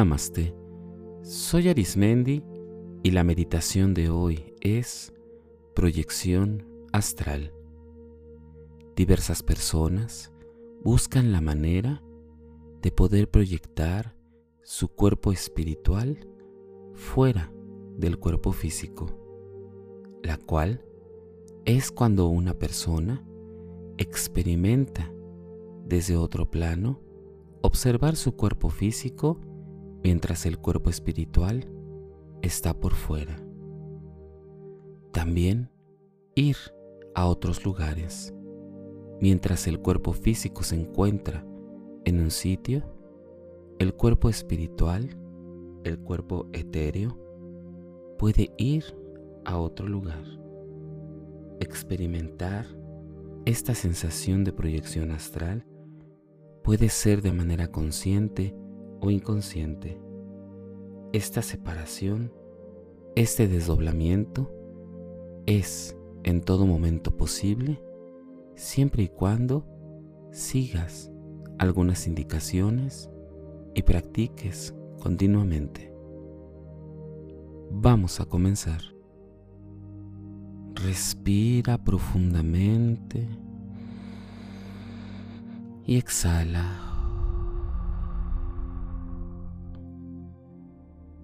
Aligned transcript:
Namaste. 0.00 0.54
Soy 1.20 1.68
Arismendi 1.68 2.42
y 3.02 3.10
la 3.10 3.22
meditación 3.22 3.92
de 3.92 4.08
hoy 4.08 4.54
es 4.62 5.12
proyección 5.74 6.66
astral. 6.90 7.52
Diversas 8.96 9.42
personas 9.42 10.32
buscan 10.82 11.32
la 11.32 11.42
manera 11.42 12.02
de 12.80 12.90
poder 12.90 13.28
proyectar 13.28 14.16
su 14.62 14.88
cuerpo 14.88 15.32
espiritual 15.32 16.26
fuera 16.94 17.52
del 17.98 18.18
cuerpo 18.18 18.52
físico, 18.52 19.10
la 20.22 20.38
cual 20.38 20.82
es 21.66 21.92
cuando 21.92 22.28
una 22.28 22.54
persona 22.54 23.22
experimenta 23.98 25.12
desde 25.84 26.16
otro 26.16 26.50
plano 26.50 27.02
observar 27.60 28.16
su 28.16 28.34
cuerpo 28.34 28.70
físico 28.70 29.38
mientras 30.02 30.46
el 30.46 30.58
cuerpo 30.58 30.90
espiritual 30.90 31.68
está 32.42 32.74
por 32.74 32.94
fuera. 32.94 33.36
También 35.12 35.70
ir 36.34 36.56
a 37.14 37.26
otros 37.26 37.64
lugares. 37.64 38.34
Mientras 39.20 39.66
el 39.66 39.80
cuerpo 39.80 40.12
físico 40.12 40.62
se 40.62 40.76
encuentra 40.76 41.44
en 42.04 42.20
un 42.20 42.30
sitio, 42.30 42.82
el 43.78 43.94
cuerpo 43.94 44.28
espiritual, 44.28 45.18
el 45.84 45.98
cuerpo 45.98 46.48
etéreo, 46.52 47.18
puede 48.18 48.52
ir 48.56 48.84
a 49.44 49.58
otro 49.58 49.88
lugar, 49.88 50.24
experimentar 51.60 52.66
esta 53.46 53.74
sensación 53.74 54.44
de 54.44 54.52
proyección 54.52 55.10
astral 55.10 55.66
puede 56.62 56.88
ser 56.90 57.22
de 57.22 57.32
manera 57.32 57.68
consciente 57.68 58.54
o 59.00 59.10
inconsciente. 59.10 59.98
Esta 61.12 61.42
separación, 61.42 62.32
este 63.16 63.48
desdoblamiento, 63.48 64.50
es 65.46 65.96
en 66.22 66.42
todo 66.42 66.66
momento 66.66 67.16
posible 67.16 67.82
siempre 68.54 69.04
y 69.04 69.08
cuando 69.08 69.66
sigas 70.30 71.10
algunas 71.58 72.06
indicaciones 72.06 73.10
y 73.74 73.82
practiques 73.82 74.74
continuamente. 75.00 75.92
Vamos 77.70 78.20
a 78.20 78.26
comenzar. 78.26 78.80
Respira 80.74 81.78
profundamente 81.78 83.28
y 85.86 85.96
exhala. 85.96 86.89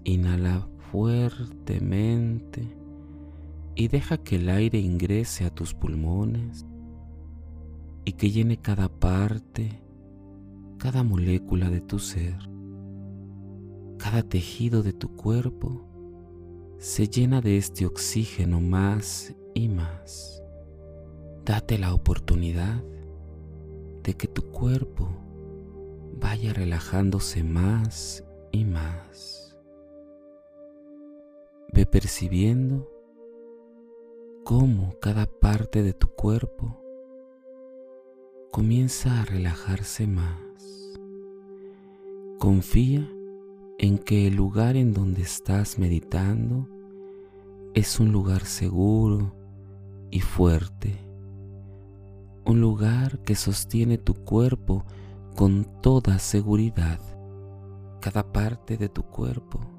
Inhala 0.06 0.68
fuertemente 0.92 2.62
y 3.74 3.88
deja 3.88 4.18
que 4.18 4.36
el 4.36 4.48
aire 4.48 4.78
ingrese 4.78 5.44
a 5.44 5.50
tus 5.50 5.74
pulmones 5.74 6.64
y 8.04 8.12
que 8.12 8.30
llene 8.30 8.56
cada 8.56 8.88
parte, 8.88 9.82
cada 10.78 11.02
molécula 11.02 11.70
de 11.70 11.80
tu 11.80 11.98
ser, 11.98 12.38
cada 13.98 14.22
tejido 14.22 14.84
de 14.84 14.92
tu 14.92 15.16
cuerpo 15.16 15.84
se 16.78 17.08
llena 17.08 17.40
de 17.40 17.56
este 17.56 17.84
oxígeno 17.84 18.60
más 18.60 19.34
y 19.54 19.68
más. 19.68 20.40
Date 21.44 21.78
la 21.78 21.92
oportunidad 21.92 22.80
de 24.04 24.14
que 24.14 24.28
tu 24.28 24.52
cuerpo 24.52 25.08
vaya 26.20 26.52
relajándose 26.52 27.42
más 27.42 28.22
y 28.52 28.64
más. 28.64 29.35
Ve 31.72 31.84
percibiendo 31.84 32.88
cómo 34.44 34.94
cada 35.00 35.26
parte 35.26 35.82
de 35.82 35.92
tu 35.92 36.08
cuerpo 36.08 36.80
comienza 38.52 39.20
a 39.20 39.24
relajarse 39.24 40.06
más. 40.06 40.98
Confía 42.38 43.10
en 43.78 43.98
que 43.98 44.28
el 44.28 44.36
lugar 44.36 44.76
en 44.76 44.94
donde 44.94 45.22
estás 45.22 45.78
meditando 45.78 46.68
es 47.74 47.98
un 47.98 48.12
lugar 48.12 48.44
seguro 48.44 49.34
y 50.10 50.20
fuerte, 50.20 50.96
un 52.46 52.60
lugar 52.60 53.18
que 53.24 53.34
sostiene 53.34 53.98
tu 53.98 54.14
cuerpo 54.14 54.84
con 55.34 55.66
toda 55.82 56.18
seguridad, 56.18 57.00
cada 58.00 58.32
parte 58.32 58.76
de 58.76 58.88
tu 58.88 59.02
cuerpo 59.02 59.75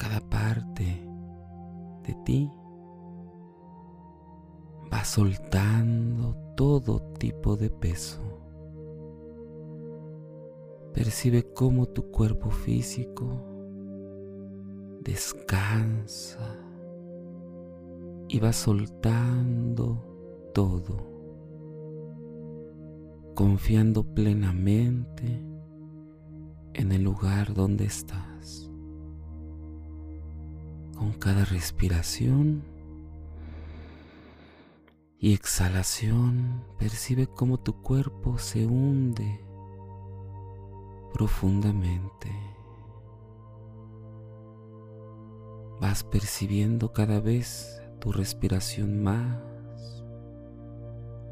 cada 0.00 0.20
parte 0.20 1.06
de 2.06 2.14
ti 2.24 2.50
va 4.90 5.04
soltando 5.04 6.34
todo 6.56 7.00
tipo 7.18 7.54
de 7.54 7.68
peso. 7.68 8.22
Percibe 10.94 11.52
cómo 11.52 11.84
tu 11.84 12.10
cuerpo 12.10 12.50
físico 12.50 13.26
descansa 15.02 16.56
y 18.26 18.38
va 18.38 18.54
soltando 18.54 20.50
todo, 20.54 20.96
confiando 23.34 24.02
plenamente 24.02 25.44
en 26.72 26.92
el 26.92 27.02
lugar 27.02 27.52
donde 27.52 27.84
estás 27.84 28.29
cada 31.18 31.44
respiración 31.44 32.62
y 35.18 35.34
exhalación 35.34 36.64
percibe 36.78 37.26
cómo 37.26 37.58
tu 37.58 37.82
cuerpo 37.82 38.38
se 38.38 38.66
hunde 38.66 39.40
profundamente. 41.12 42.30
Vas 45.80 46.04
percibiendo 46.04 46.92
cada 46.92 47.20
vez 47.20 47.82
tu 47.98 48.12
respiración 48.12 49.02
más 49.02 50.04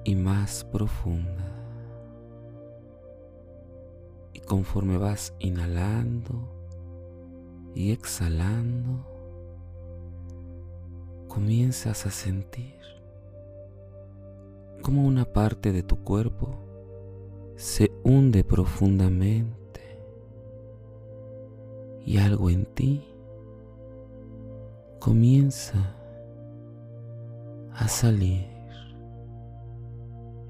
y 0.05 0.15
más 0.15 0.65
profunda. 0.65 1.55
Y 4.33 4.41
conforme 4.41 4.99
vas 4.99 5.35
inhalando 5.39 6.59
y 7.75 7.93
exhalando, 7.93 9.18
comienzas 11.29 12.07
a 12.07 12.11
sentir 12.11 12.79
como 14.83 15.07
una 15.07 15.25
parte 15.25 15.73
de 15.73 15.83
tu 15.83 16.03
cuerpo 16.03 16.55
se 17.57 17.91
hunde 18.05 18.45
profundamente 18.45 19.59
y 22.07 22.19
algo 22.19 22.49
en 22.49 22.65
ti 22.65 23.05
comienza 24.99 25.95
a 27.75 27.87
salir. 27.89 28.47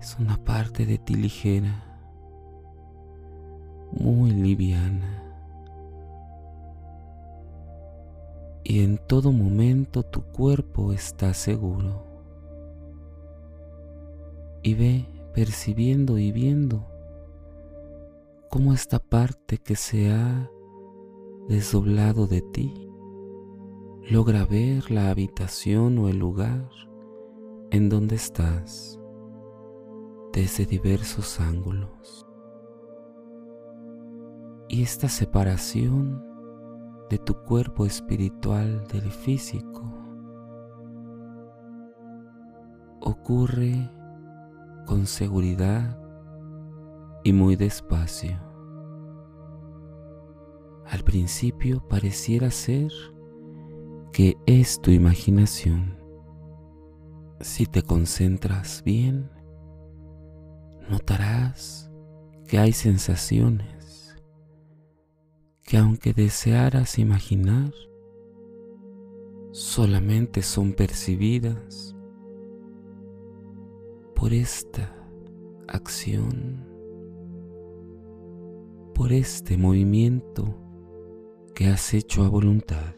Es 0.01 0.17
una 0.19 0.37
parte 0.45 0.87
de 0.87 0.99
ti 0.99 1.15
ligera, 1.15 1.85
muy 3.93 4.31
liviana. 4.31 5.18
Y 8.69 8.85
en 8.85 8.99
todo 8.99 9.33
momento 9.33 10.03
tu 10.03 10.21
cuerpo 10.25 10.93
está 10.93 11.33
seguro. 11.33 12.05
Y 14.63 14.75
ve 14.75 15.07
percibiendo 15.33 16.19
y 16.19 16.33
viendo 16.33 16.85
cómo 18.51 18.75
esta 18.75 18.99
parte 18.99 19.57
que 19.57 19.75
se 19.75 20.13
ha 20.13 20.51
desdoblado 21.49 22.27
de 22.27 22.43
ti 22.43 22.91
logra 24.03 24.45
ver 24.45 24.91
la 24.91 25.09
habitación 25.09 25.97
o 25.97 26.11
el 26.11 26.19
lugar 26.19 26.69
en 27.71 27.89
donde 27.89 28.17
estás 28.17 29.01
desde 30.35 30.67
diversos 30.67 31.41
ángulos. 31.41 32.27
Y 34.69 34.83
esta 34.83 35.09
separación 35.09 36.28
de 37.11 37.19
tu 37.19 37.35
cuerpo 37.45 37.87
espiritual 37.87 38.87
del 38.89 39.11
físico 39.11 39.99
ocurre 43.01 43.91
con 44.87 45.07
seguridad 45.07 45.99
y 47.25 47.33
muy 47.33 47.57
despacio. 47.57 48.39
Al 50.87 51.03
principio 51.05 51.87
pareciera 51.89 52.51
ser 52.51 52.91
que 54.13 54.37
es 54.47 54.81
tu 54.81 54.91
imaginación. 54.91 55.99
Si 57.41 57.67
te 57.67 57.83
concentras 57.83 58.83
bien, 58.85 59.31
notarás 60.89 61.91
que 62.47 62.59
hay 62.59 62.73
sensaciones 62.73 63.78
que 65.69 65.77
aunque 65.77 66.15
desearas 66.15 66.99
imaginar, 66.99 67.75
solamente 69.51 70.41
son 70.41 70.73
percibidas 70.73 71.95
por 74.15 74.33
esta 74.33 74.97
acción, 75.67 76.67
por 78.95 79.13
este 79.13 79.59
movimiento 79.59 80.59
que 81.55 81.67
has 81.67 81.93
hecho 81.93 82.25
a 82.25 82.31
voluntad. 82.31 82.95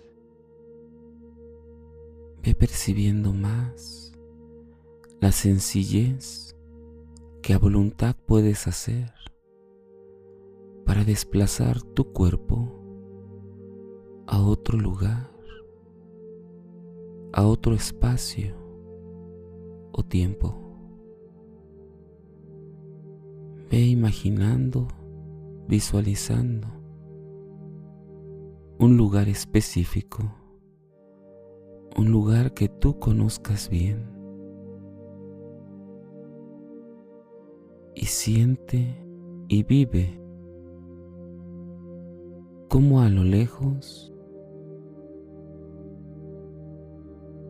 Ve 2.41 2.55
percibiendo 2.55 3.33
más 3.33 4.13
la 5.21 5.33
sencillez 5.33 6.55
que 7.43 7.53
a 7.53 7.59
voluntad 7.59 8.15
puedes 8.27 8.69
hacer 8.69 9.13
para 10.91 11.05
desplazar 11.05 11.81
tu 11.81 12.13
cuerpo 12.13 12.69
a 14.27 14.43
otro 14.43 14.77
lugar, 14.77 15.31
a 17.33 17.47
otro 17.47 17.75
espacio 17.75 18.57
o 19.93 20.03
tiempo. 20.03 20.53
Ve 23.71 23.83
imaginando, 23.83 24.89
visualizando 25.69 26.67
un 28.81 28.97
lugar 28.97 29.29
específico, 29.29 30.35
un 31.97 32.11
lugar 32.11 32.53
que 32.53 32.69
tú 32.69 32.99
conozcas 32.99 33.71
bien. 33.71 34.11
Y 37.95 38.07
siente 38.07 39.07
y 39.47 39.63
vive 39.63 40.20
como 42.71 43.01
a 43.01 43.09
lo 43.09 43.25
lejos 43.25 44.15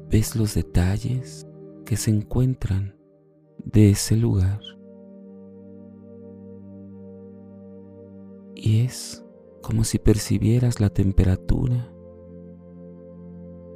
ves 0.08 0.34
los 0.34 0.55
detalles 0.55 1.46
que 1.84 1.99
se 1.99 2.11
encuentran 2.11 2.96
de 3.58 3.90
ese 3.90 4.17
lugar. 4.17 4.61
Y 8.55 8.81
es 8.81 9.22
como 9.61 9.84
si 9.84 9.99
percibieras 9.99 10.81
la 10.81 10.88
temperatura, 10.88 11.93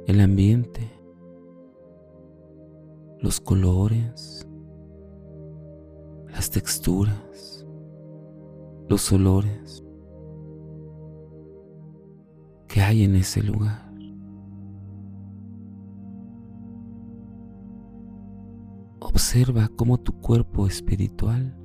el 0.07 0.21
ambiente, 0.21 0.91
los 3.19 3.39
colores, 3.39 4.47
las 6.27 6.49
texturas, 6.49 7.67
los 8.89 9.11
olores 9.11 9.84
que 12.75 12.81
hay 12.81 13.05
en 13.05 13.15
ese 13.15 13.41
lugar. 13.41 13.89
Observa 18.99 19.69
cómo 19.77 19.97
tu 19.97 20.19
cuerpo 20.19 20.67
espiritual 20.67 21.57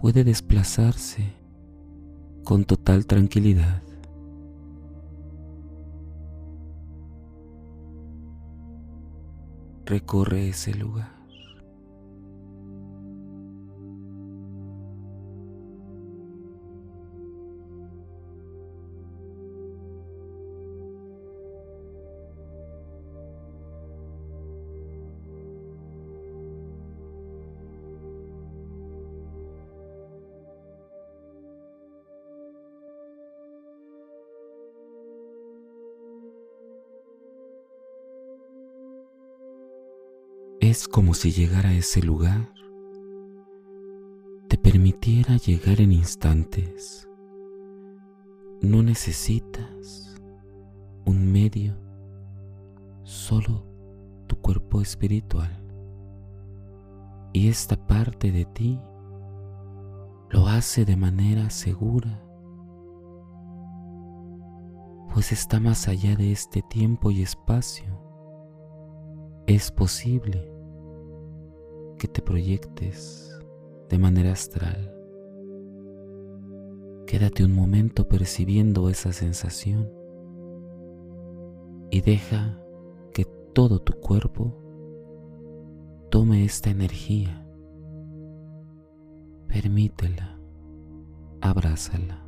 puede 0.00 0.24
desplazarse 0.24 1.32
con 2.42 2.64
total 2.64 3.06
tranquilidad. 3.06 3.80
Recorre 9.84 10.48
ese 10.48 10.74
lugar. 10.74 11.15
Es 40.68 40.88
como 40.88 41.14
si 41.14 41.30
llegar 41.30 41.64
a 41.64 41.72
ese 41.72 42.02
lugar 42.02 42.52
te 44.48 44.58
permitiera 44.58 45.36
llegar 45.36 45.80
en 45.80 45.92
instantes. 45.92 47.08
No 48.62 48.82
necesitas 48.82 50.16
un 51.04 51.30
medio, 51.30 51.76
solo 53.04 53.62
tu 54.26 54.40
cuerpo 54.40 54.80
espiritual. 54.80 55.56
Y 57.32 57.46
esta 57.46 57.76
parte 57.86 58.32
de 58.32 58.44
ti 58.46 58.80
lo 60.30 60.48
hace 60.48 60.84
de 60.84 60.96
manera 60.96 61.48
segura, 61.48 62.20
pues 65.14 65.30
está 65.30 65.60
más 65.60 65.86
allá 65.86 66.16
de 66.16 66.32
este 66.32 66.60
tiempo 66.62 67.12
y 67.12 67.22
espacio. 67.22 68.02
Es 69.46 69.70
posible 69.70 70.55
que 71.98 72.08
te 72.08 72.22
proyectes 72.22 73.38
de 73.88 73.98
manera 73.98 74.32
astral. 74.32 74.92
Quédate 77.06 77.44
un 77.44 77.52
momento 77.52 78.08
percibiendo 78.08 78.88
esa 78.88 79.12
sensación 79.12 79.90
y 81.90 82.00
deja 82.00 82.60
que 83.12 83.24
todo 83.52 83.80
tu 83.80 83.94
cuerpo 83.94 84.54
tome 86.10 86.44
esta 86.44 86.70
energía. 86.70 87.46
Permítela, 89.46 90.40
abrázala. 91.40 92.25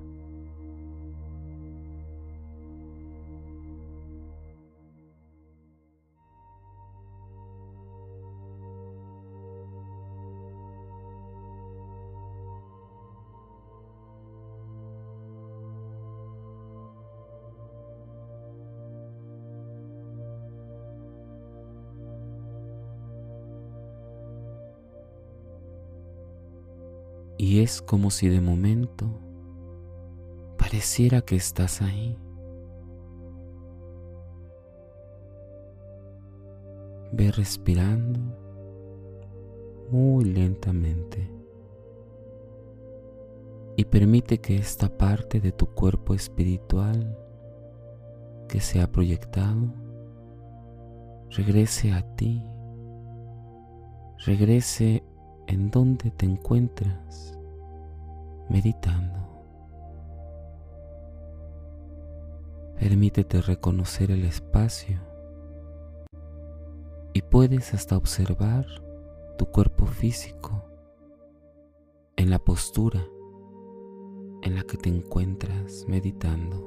Y 27.49 27.61
es 27.61 27.81
como 27.81 28.11
si 28.11 28.29
de 28.29 28.43
momento 28.43 29.07
pareciera 30.59 31.23
que 31.23 31.35
estás 31.35 31.81
ahí. 31.81 32.15
Ve 37.11 37.33
respirando 37.33 38.21
muy 39.91 40.27
lentamente 40.27 41.27
y 43.77 43.85
permite 43.87 44.43
que 44.43 44.57
esta 44.57 44.99
parte 44.99 45.41
de 45.41 45.51
tu 45.51 45.69
cuerpo 45.69 46.13
espiritual 46.13 47.19
que 48.47 48.61
se 48.61 48.83
ha 48.83 48.93
proyectado 48.93 49.73
regrese 51.31 51.95
a 51.95 52.03
ti, 52.15 52.45
regrese 54.27 55.03
en 55.47 55.71
donde 55.71 56.11
te 56.11 56.27
encuentras 56.27 57.38
Permítete 62.79 63.43
reconocer 63.43 64.13
el 64.13 64.25
espacio. 64.25 65.01
Y 67.13 67.23
puedes 67.23 67.75
hasta 67.75 67.97
observar 67.97 68.67
tu 69.37 69.47
cuerpo 69.47 69.85
físico 69.87 70.65
en 72.15 72.31
la 72.31 72.39
postura 72.39 73.05
en 74.43 74.55
la 74.55 74.63
que 74.63 74.77
te 74.77 74.89
encuentras 74.89 75.87
meditando. 75.89 76.65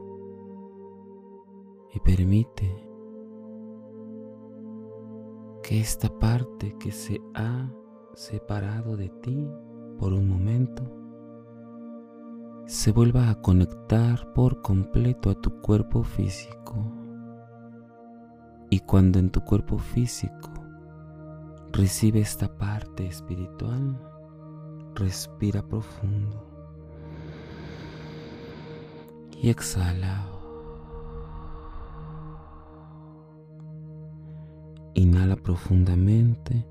Y 1.93 1.99
permite 2.01 2.69
que 5.63 5.79
esta 5.79 6.09
parte 6.19 6.75
que 6.77 6.91
se 6.91 7.21
ha 7.35 7.71
separado 8.15 8.97
de 8.97 9.07
ti 9.21 9.47
por 9.97 10.11
un 10.11 10.27
momento, 10.27 10.83
se 12.71 12.93
vuelva 12.93 13.29
a 13.29 13.35
conectar 13.35 14.31
por 14.31 14.61
completo 14.61 15.29
a 15.29 15.35
tu 15.35 15.59
cuerpo 15.59 16.05
físico. 16.05 16.89
Y 18.69 18.79
cuando 18.79 19.19
en 19.19 19.29
tu 19.29 19.41
cuerpo 19.41 19.77
físico 19.77 20.49
recibe 21.73 22.21
esta 22.21 22.47
parte 22.57 23.05
espiritual, 23.05 23.99
respira 24.95 25.61
profundo 25.61 26.47
y 29.41 29.49
exhala. 29.49 30.25
Inhala 34.93 35.35
profundamente 35.35 36.65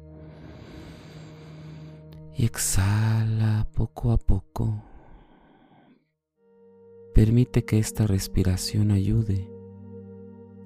y 2.38 2.46
exhala 2.46 3.68
poco 3.74 4.12
a 4.12 4.16
poco. 4.16 4.89
Permite 7.20 7.66
que 7.66 7.78
esta 7.78 8.06
respiración 8.06 8.90
ayude 8.90 9.46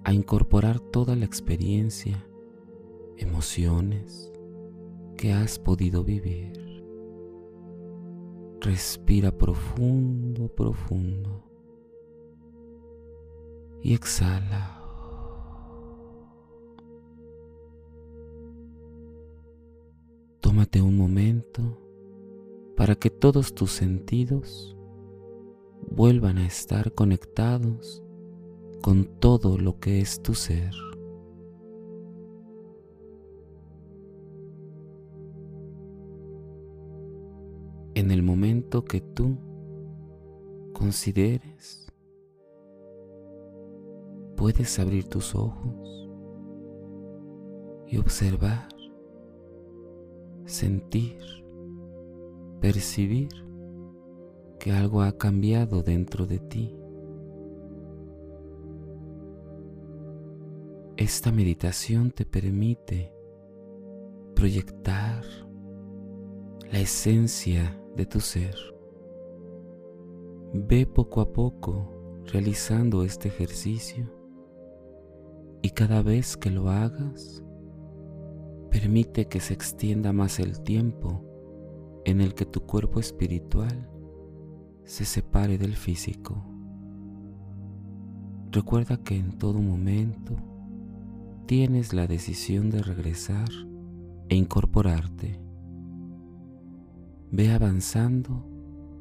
a 0.05 0.13
incorporar 0.13 0.79
toda 0.79 1.17
la 1.17 1.25
experiencia, 1.25 2.25
emociones 3.17 4.31
que 5.17 5.33
has 5.33 5.59
podido 5.59 6.05
vivir. 6.05 6.53
Respira 8.61 9.37
profundo, 9.37 10.47
profundo. 10.47 11.43
Y 13.83 13.93
exhala. 13.93 14.81
Tómate 20.39 20.81
un 20.81 20.97
momento 20.97 21.81
para 22.77 22.95
que 22.95 23.11
todos 23.11 23.57
tus 23.57 23.73
sentidos 23.73 24.75
vuelvan 25.95 26.39
a 26.39 26.47
estar 26.47 26.93
conectados 26.93 28.03
con 28.83 29.05
todo 29.05 29.59
lo 29.59 29.79
que 29.79 30.01
es 30.01 30.23
tu 30.23 30.35
ser. 30.35 30.73
en 37.95 38.11
el 38.11 38.23
momento 38.23 38.85
que 38.85 39.01
tú 39.01 39.39
consideres, 40.73 41.87
puedes 44.37 44.79
abrir 44.81 45.05
tus 45.09 45.35
ojos 45.35 46.11
y 47.87 47.99
observar, 47.99 48.69
sentir, 50.45 51.19
percibir 52.61 53.29
que 54.64 54.73
algo 54.73 55.02
ha 55.02 55.12
cambiado 55.12 55.83
dentro 55.83 56.25
de 56.25 56.38
ti. 56.38 56.75
Esta 60.97 61.30
meditación 61.30 62.11
te 62.11 62.25
permite 62.25 63.12
proyectar 64.35 65.23
la 66.73 66.78
esencia 66.78 67.78
de 67.94 68.06
tu 68.06 68.21
ser. 68.21 68.56
Ve 70.54 70.87
poco 70.87 71.21
a 71.21 71.30
poco 71.30 72.23
realizando 72.25 73.04
este 73.04 73.28
ejercicio 73.28 74.11
y 75.61 75.73
cada 75.73 76.00
vez 76.00 76.38
que 76.38 76.49
lo 76.49 76.71
hagas, 76.71 77.44
permite 78.71 79.26
que 79.26 79.40
se 79.40 79.52
extienda 79.52 80.14
más 80.14 80.38
el 80.38 80.62
tiempo 80.62 81.23
en 82.06 82.23
el 82.23 82.33
que 82.33 82.47
tu 82.47 82.62
cuerpo 82.62 82.99
espiritual 82.99 83.90
se 84.85 85.05
separe 85.05 85.59
del 85.59 85.75
físico. 85.75 86.45
Recuerda 88.50 88.97
que 88.99 89.17
en 89.17 89.38
todo 89.38 89.61
momento 89.61 90.37
tienes 91.47 91.93
la 91.93 92.07
decisión 92.07 92.71
de 92.71 92.83
regresar 92.83 93.49
e 94.29 94.37
incorporarte 94.37 95.45
Ve 97.37 97.50
avanzando 97.50 98.47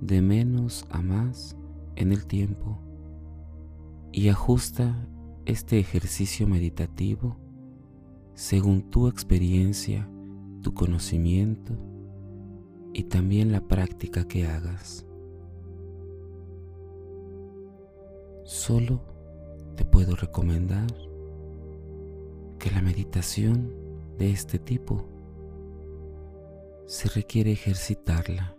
de 0.01 0.19
menos 0.23 0.87
a 0.89 1.03
más 1.03 1.55
en 1.95 2.11
el 2.11 2.25
tiempo 2.25 2.79
y 4.11 4.29
ajusta 4.29 5.07
este 5.45 5.77
ejercicio 5.77 6.47
meditativo 6.47 7.37
según 8.33 8.89
tu 8.89 9.07
experiencia, 9.07 10.09
tu 10.63 10.73
conocimiento 10.73 11.77
y 12.91 13.03
también 13.03 13.51
la 13.51 13.61
práctica 13.67 14.27
que 14.27 14.47
hagas. 14.47 15.05
Solo 18.43 18.99
te 19.77 19.85
puedo 19.85 20.17
recomendar 20.17 20.87
que 22.59 22.69
la 22.71 22.81
meditación 22.81 23.73
de 24.17 24.31
este 24.31 24.59
tipo 24.59 25.05
se 26.85 27.07
requiere 27.07 27.53
ejercitarla 27.53 28.57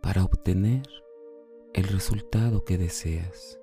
para 0.00 0.22
obtener 0.22 0.82
el 1.74 1.84
resultado 1.84 2.64
que 2.64 2.78
deseas. 2.78 3.60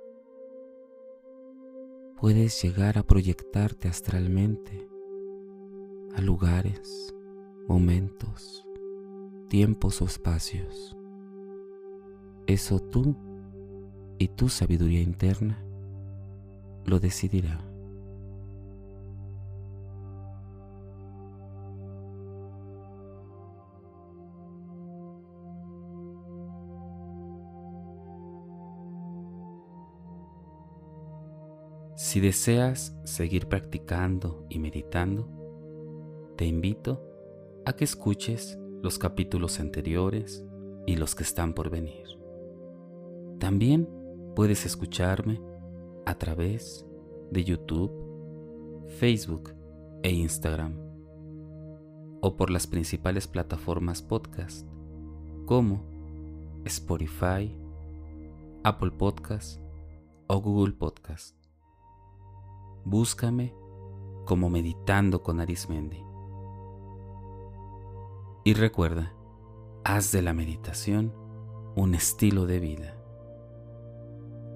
Puedes 2.19 2.61
llegar 2.61 2.97
a 2.97 3.03
proyectarte 3.03 3.87
astralmente 3.87 4.85
a 6.13 6.19
lugares, 6.19 7.15
momentos, 7.69 8.67
tiempos 9.47 10.01
o 10.01 10.05
espacios. 10.05 10.97
Eso 12.47 12.79
tú 12.79 13.15
y 14.19 14.27
tu 14.27 14.49
sabiduría 14.49 15.01
interna 15.01 15.63
lo 16.85 16.99
decidirá. 16.99 17.65
Si 31.95 32.19
deseas 32.19 32.97
seguir 33.03 33.47
practicando 33.47 34.45
y 34.49 34.59
meditando, 34.59 35.29
te 36.37 36.45
invito 36.45 37.05
a 37.65 37.73
que 37.73 37.83
escuches 37.83 38.57
los 38.81 38.97
capítulos 38.97 39.59
anteriores 39.59 40.43
y 40.87 40.95
los 40.95 41.13
que 41.13 41.23
están 41.23 41.53
por 41.53 41.69
venir. 41.69 42.07
También 43.37 43.98
puedes 44.39 44.65
escucharme 44.65 45.41
a 46.05 46.15
través 46.15 46.87
de 47.29 47.43
YouTube, 47.43 47.91
Facebook 48.97 49.53
e 50.01 50.11
Instagram 50.11 50.77
o 52.21 52.37
por 52.37 52.49
las 52.49 52.65
principales 52.65 53.27
plataformas 53.27 54.01
podcast 54.01 54.65
como 55.45 55.83
Spotify, 56.63 57.53
Apple 58.63 58.91
Podcast 58.91 59.59
o 60.27 60.39
Google 60.39 60.71
Podcast 60.71 61.35
búscame 62.85 63.53
como 64.25 64.49
meditando 64.49 65.21
con 65.21 65.41
Arismendi. 65.41 66.01
Y 68.45 68.53
recuerda, 68.53 69.11
haz 69.83 70.13
de 70.13 70.21
la 70.21 70.31
meditación 70.31 71.13
un 71.75 71.93
estilo 71.93 72.45
de 72.45 72.61
vida. 72.61 72.98